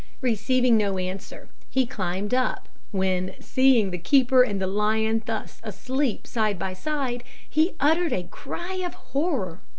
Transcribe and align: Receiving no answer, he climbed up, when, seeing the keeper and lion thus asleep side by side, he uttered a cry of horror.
Receiving 0.21 0.77
no 0.77 0.97
answer, 0.97 1.47
he 1.69 1.85
climbed 1.85 2.33
up, 2.33 2.67
when, 2.89 3.35
seeing 3.39 3.91
the 3.91 3.99
keeper 3.99 4.41
and 4.41 4.59
lion 4.59 5.21
thus 5.27 5.61
asleep 5.63 6.25
side 6.25 6.57
by 6.57 6.73
side, 6.73 7.23
he 7.47 7.75
uttered 7.79 8.11
a 8.11 8.23
cry 8.23 8.77
of 8.83 8.95
horror. 8.95 9.59